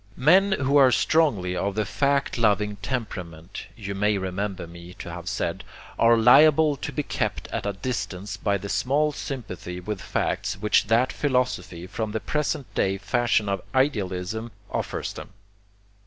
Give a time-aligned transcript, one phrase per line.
[0.17, 5.29] Men who are strongly of the fact loving temperament, you may remember me to have
[5.29, 5.63] said,
[5.99, 10.87] are liable to be kept at a distance by the small sympathy with facts which
[10.87, 15.33] that philosophy from the present day fashion of idealism offers them.